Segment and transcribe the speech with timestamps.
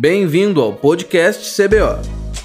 [0.00, 2.00] Bem-vindo ao podcast CBO,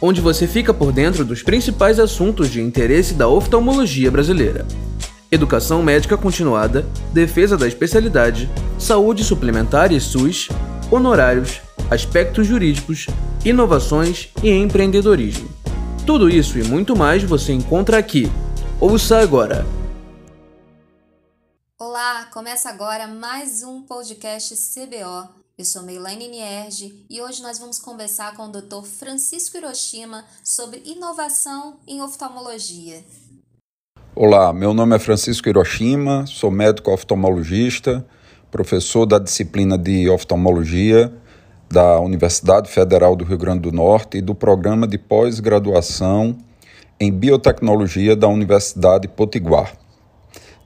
[0.00, 4.64] onde você fica por dentro dos principais assuntos de interesse da oftalmologia brasileira.
[5.32, 10.48] Educação médica continuada, defesa da especialidade, saúde suplementar e SUS,
[10.92, 11.60] honorários,
[11.90, 13.08] aspectos jurídicos,
[13.44, 15.48] inovações e empreendedorismo.
[16.06, 18.30] Tudo isso e muito mais você encontra aqui.
[18.78, 19.66] Ouça agora!
[21.76, 25.39] Olá, começa agora mais um podcast CBO.
[25.60, 28.82] Eu sou Meilane Nierge e hoje nós vamos conversar com o Dr.
[28.82, 33.04] Francisco Hiroshima sobre inovação em oftalmologia.
[34.16, 38.02] Olá, meu nome é Francisco Hiroshima, sou médico oftalmologista,
[38.50, 41.12] professor da disciplina de oftalmologia
[41.70, 46.38] da Universidade Federal do Rio Grande do Norte e do programa de pós-graduação
[46.98, 49.76] em biotecnologia da Universidade Potiguar.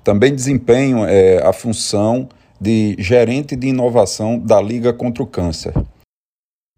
[0.04, 2.43] Também desempenho é, a função de
[2.98, 5.72] gerente de inovação da Liga contra o Câncer.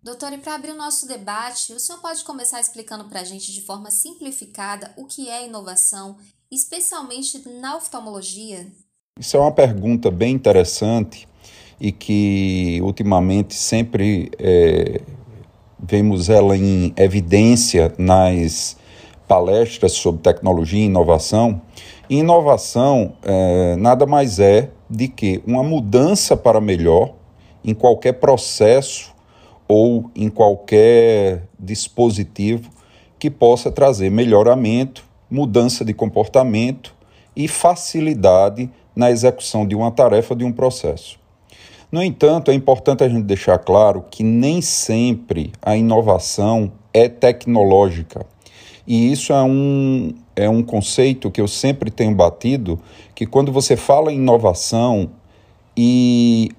[0.02, 3.52] Doutor, e para abrir o nosso debate, o senhor pode começar explicando para a gente
[3.52, 6.16] de forma simplificada o que é inovação,
[6.48, 8.68] especialmente na oftalmologia?
[9.18, 11.26] Isso é uma pergunta bem interessante
[11.80, 15.00] e que ultimamente sempre é,
[15.78, 18.76] vemos ela em evidência nas
[19.26, 21.60] palestras sobre tecnologia e inovação.
[22.08, 27.14] E inovação é, nada mais é de que uma mudança para melhor
[27.64, 29.14] em qualquer processo
[29.68, 32.70] ou em qualquer dispositivo
[33.18, 36.94] que possa trazer melhoramento, mudança de comportamento
[37.34, 41.18] e facilidade na execução de uma tarefa de um processo.
[41.90, 48.26] No entanto, é importante a gente deixar claro que nem sempre a inovação é tecnológica.
[48.86, 52.78] E isso é um, é um conceito que eu sempre tenho batido,
[53.14, 55.10] que quando você fala em inovação
[55.74, 56.50] e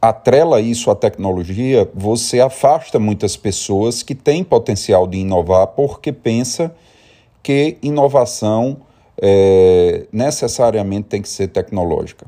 [0.00, 6.74] atrela isso à tecnologia, você afasta muitas pessoas que têm potencial de inovar porque pensa
[7.42, 8.78] que inovação
[9.20, 12.26] é, necessariamente tem que ser tecnológica.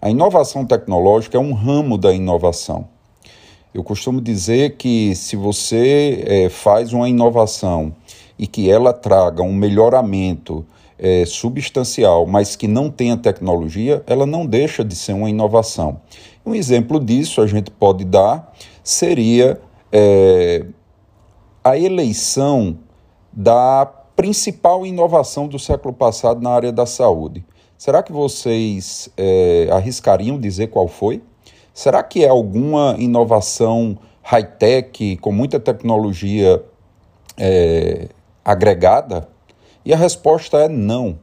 [0.00, 2.86] A inovação tecnológica é um ramo da inovação.
[3.72, 7.94] Eu costumo dizer que se você é, faz uma inovação
[8.38, 10.64] e que ela traga um melhoramento
[10.98, 16.00] é, substancial, mas que não tenha tecnologia, ela não deixa de ser uma inovação.
[16.44, 18.52] Um exemplo disso a gente pode dar
[18.82, 20.64] seria é,
[21.62, 22.78] a eleição
[23.32, 27.44] da principal inovação do século passado na área da saúde.
[27.76, 31.22] Será que vocês é, arriscariam dizer qual foi?
[31.72, 36.64] Será que é alguma inovação high-tech, com muita tecnologia
[37.36, 38.08] é,
[38.44, 39.28] agregada?
[39.84, 41.18] E a resposta é não.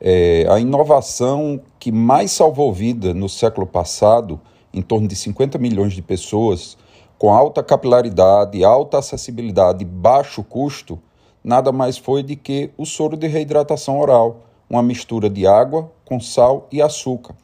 [0.00, 4.40] É, a inovação que mais salvou vida no século passado,
[4.72, 6.76] em torno de 50 milhões de pessoas,
[7.18, 10.98] com alta capilaridade, alta acessibilidade e baixo custo,
[11.42, 16.20] nada mais foi do que o soro de reidratação oral uma mistura de água com
[16.20, 17.34] sal e açúcar,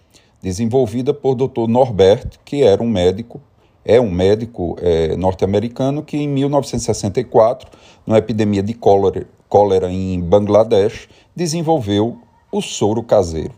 [0.42, 1.66] desenvolvida por Dr.
[1.66, 3.40] Norbert, que era um médico,
[3.84, 7.70] é um médico é, norte-americano que em 1964,
[8.06, 12.18] numa epidemia de cólera, cólera em Bangladesh, desenvolveu
[12.50, 13.52] o soro caseiro.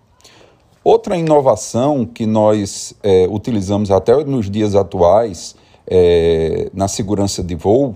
[0.82, 7.94] Outra inovação que nós é, utilizamos até nos dias atuais é, na segurança de voo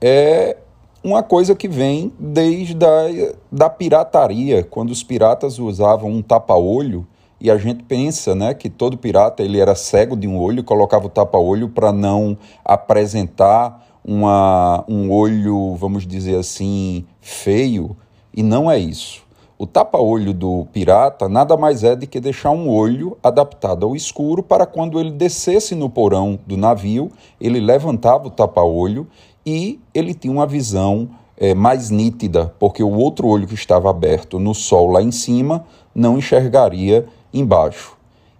[0.00, 0.56] é
[1.04, 7.06] uma coisa que vem desde a da pirataria, quando os piratas usavam um tapa-olho
[7.40, 11.06] e a gente pensa né, que todo pirata ele era cego de um olho, colocava
[11.06, 17.96] o tapa-olho para não apresentar uma, um olho, vamos dizer assim, feio,
[18.34, 19.24] e não é isso.
[19.58, 24.42] O tapa-olho do pirata nada mais é do que deixar um olho adaptado ao escuro
[24.42, 27.10] para quando ele descesse no porão do navio,
[27.40, 29.06] ele levantava o tapa-olho
[29.44, 31.08] e ele tinha uma visão
[31.38, 35.64] é, mais nítida, porque o outro olho que estava aberto no sol lá em cima
[35.94, 37.06] não enxergaria
[37.38, 37.96] embaixo.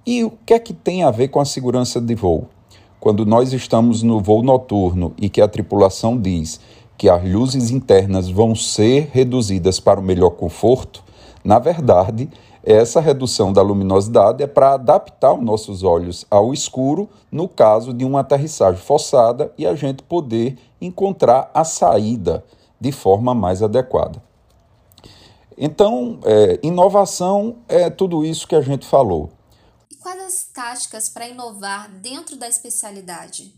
[0.07, 2.47] E o que é que tem a ver com a segurança de voo?
[2.99, 6.61] Quando nós estamos no voo noturno e que a tripulação diz
[6.97, 11.05] que as luzes internas vão ser reduzidas para o melhor conforto,
[11.45, 12.29] na verdade,
[12.65, 18.05] essa redução da luminosidade é para adaptar os nossos olhos ao escuro no caso de
[18.05, 22.45] uma aterrissagem forçada e a gente poder encontrar a saída
[22.81, 24.26] de forma mais adequada.
[25.57, 29.31] Então, é, inovação é tudo isso que a gente falou.
[29.91, 33.55] E quais as táticas para inovar dentro da especialidade?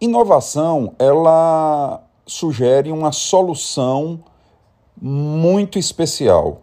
[0.00, 4.22] Inovação, ela sugere uma solução
[5.00, 6.62] muito especial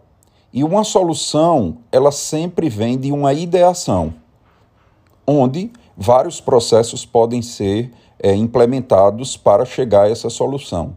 [0.52, 4.14] e uma solução, ela sempre vem de uma ideação.
[5.26, 10.96] onde vários processos podem ser é, implementados para chegar a essa solução.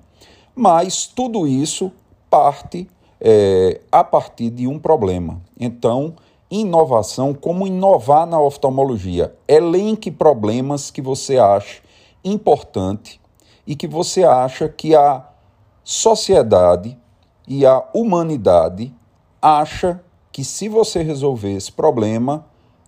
[0.53, 1.91] Mas tudo isso
[2.29, 2.87] parte
[3.19, 5.41] é, a partir de um problema.
[5.59, 6.15] Então,
[6.49, 9.35] inovação, como inovar na oftalmologia?
[9.47, 11.81] Elenque problemas que você acha
[12.23, 13.19] importante
[13.65, 15.25] e que você acha que a
[15.83, 16.97] sociedade
[17.47, 18.93] e a humanidade
[19.41, 22.45] acha que se você resolver esse problema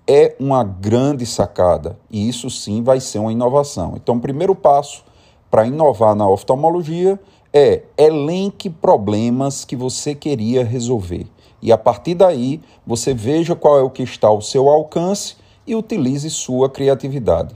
[0.07, 3.93] é uma grande sacada e isso sim vai ser uma inovação.
[3.95, 5.03] Então, o primeiro passo
[5.49, 7.19] para inovar na oftalmologia
[7.53, 11.25] é elenque problemas que você queria resolver.
[11.61, 15.35] E a partir daí, você veja qual é o que está ao seu alcance
[15.65, 17.55] e utilize sua criatividade.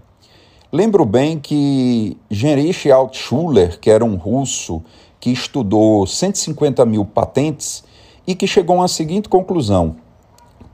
[0.72, 4.81] Lembro bem que Genrich Altschuler, que era um russo
[5.19, 7.84] que estudou 150 mil patentes
[8.25, 9.95] e que chegou uma seguinte conclusão: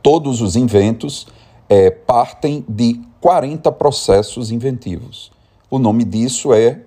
[0.02, 1.28] todos os inventos
[1.68, 5.32] é, partem de 40 processos inventivos.
[5.70, 6.82] O nome disso é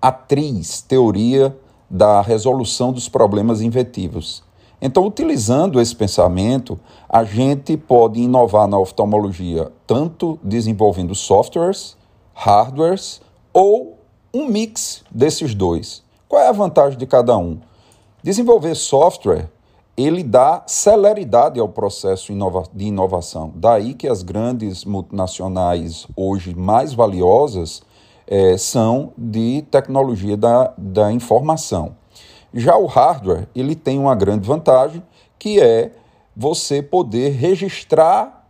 [0.00, 1.54] atriz, teoria
[1.88, 4.42] da resolução dos problemas inventivos.
[4.80, 6.78] Então, utilizando esse pensamento,
[7.08, 11.96] a gente pode inovar na oftalmologia, tanto desenvolvendo softwares,
[12.34, 13.20] hardwares
[13.52, 13.98] ou
[14.32, 16.02] um mix desses dois.
[16.28, 17.58] Qual é a vantagem de cada um?
[18.22, 19.48] Desenvolver software,
[19.96, 22.32] ele dá celeridade ao processo
[22.72, 23.52] de inovação.
[23.54, 27.82] Daí que as grandes multinacionais hoje mais valiosas
[28.26, 31.96] é, são de tecnologia da, da informação.
[32.52, 35.02] Já o hardware, ele tem uma grande vantagem,
[35.38, 35.92] que é
[36.36, 38.46] você poder registrar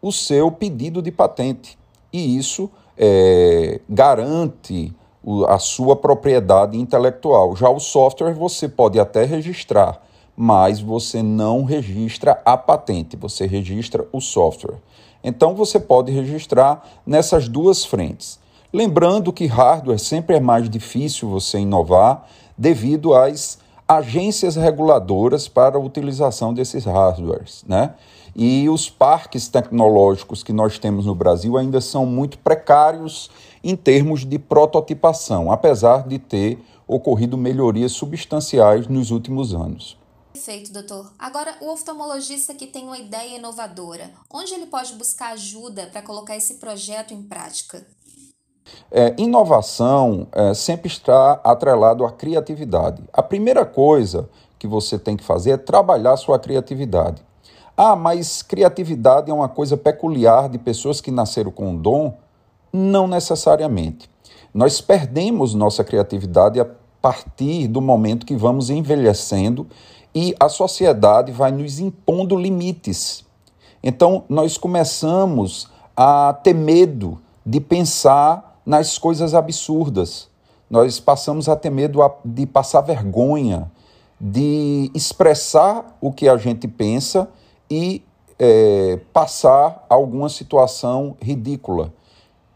[0.00, 1.78] o seu pedido de patente.
[2.12, 4.94] E isso é, garante
[5.48, 7.54] a sua propriedade intelectual.
[7.54, 10.02] Já o software você pode até registrar,
[10.36, 14.78] mas você não registra a patente, você registra o software.
[15.22, 18.40] Então você pode registrar nessas duas frentes.
[18.72, 23.58] Lembrando que hardware sempre é mais difícil você inovar devido às
[23.88, 27.94] agências reguladoras para a utilização desses hardwares, né?
[28.36, 33.28] E os parques tecnológicos que nós temos no Brasil ainda são muito precários
[33.64, 39.98] em termos de prototipação, apesar de ter ocorrido melhorias substanciais nos últimos anos.
[40.32, 41.12] Perfeito, doutor.
[41.18, 46.36] Agora, o oftalmologista que tem uma ideia inovadora, onde ele pode buscar ajuda para colocar
[46.36, 47.84] esse projeto em prática?
[48.90, 53.02] É, inovação é, sempre está atrelado à criatividade.
[53.12, 54.28] A primeira coisa
[54.58, 57.22] que você tem que fazer é trabalhar sua criatividade.
[57.76, 62.14] Ah, mas criatividade é uma coisa peculiar de pessoas que nasceram com um dom?
[62.72, 64.10] Não necessariamente.
[64.52, 66.66] Nós perdemos nossa criatividade a
[67.00, 69.66] partir do momento que vamos envelhecendo
[70.14, 73.24] e a sociedade vai nos impondo limites.
[73.82, 80.28] Então, nós começamos a ter medo de pensar nas coisas absurdas.
[80.70, 83.68] Nós passamos a ter medo de passar vergonha,
[84.20, 87.28] de expressar o que a gente pensa
[87.68, 88.00] e
[88.38, 91.92] é, passar alguma situação ridícula.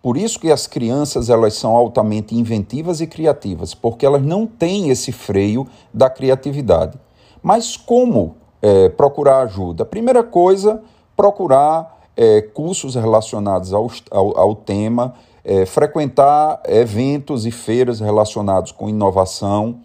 [0.00, 4.90] Por isso que as crianças elas são altamente inventivas e criativas, porque elas não têm
[4.90, 6.96] esse freio da criatividade.
[7.43, 9.84] Mas como é, procurar ajuda?
[9.84, 10.81] Primeira coisa,
[11.16, 15.14] procurar é, cursos relacionados ao, ao, ao tema,
[15.44, 19.76] é, frequentar eventos e feiras relacionados com inovação.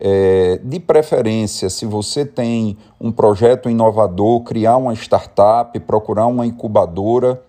[0.00, 7.42] É, de preferência, se você tem um projeto inovador, criar uma startup, procurar uma incubadora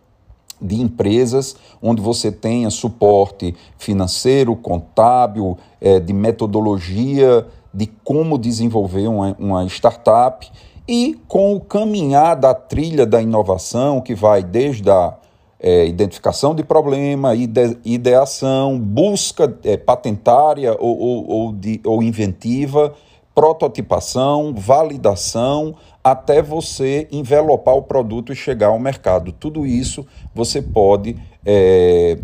[0.60, 9.36] de empresas onde você tenha suporte financeiro, contábil, é, de metodologia, de como desenvolver uma,
[9.40, 10.50] uma startup
[10.88, 15.19] e com o caminhar da trilha da inovação, que vai desde a
[15.60, 22.94] é, identificação de problema, ide, ideação, busca é, patentária ou, ou, ou, de, ou inventiva,
[23.36, 29.32] prototipação, validação, até você envelopar o produto e chegar ao mercado.
[29.32, 32.18] Tudo isso você pode é,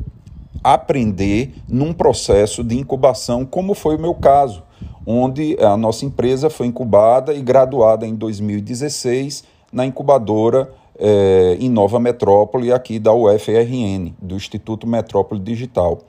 [0.63, 4.63] aprender num processo de incubação, como foi o meu caso,
[5.05, 11.99] onde a nossa empresa foi incubada e graduada em 2016 na incubadora é, em Nova
[11.99, 15.99] Metrópole, aqui da UFRN, do Instituto Metrópole Digital.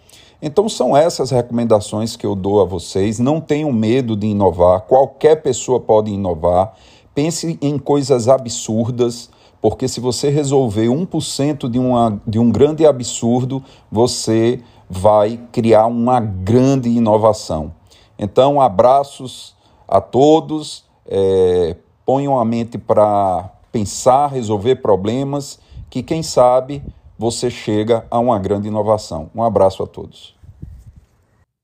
[0.40, 3.18] Então, são essas recomendações que eu dou a vocês.
[3.18, 6.74] Não tenham medo de inovar, qualquer pessoa pode inovar.
[7.14, 13.64] Pense em coisas absurdas, porque se você resolver 1% de, uma, de um grande absurdo,
[13.90, 17.72] você vai criar uma grande inovação.
[18.18, 19.56] Então, abraços
[19.88, 25.58] a todos, é, ponham a mente para pensar, resolver problemas
[25.90, 26.82] que, quem sabe,
[27.18, 29.30] você chega a uma grande inovação.
[29.35, 30.37] Um abraço a todos.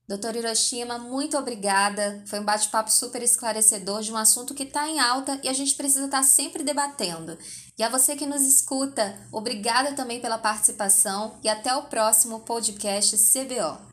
[0.05, 2.21] Doutor Hiroshima, muito obrigada.
[2.25, 5.75] Foi um bate-papo super esclarecedor de um assunto que está em alta e a gente
[5.75, 7.37] precisa estar tá sempre debatendo.
[7.77, 13.17] E a você que nos escuta, obrigada também pela participação e até o próximo podcast
[13.17, 13.92] CBO.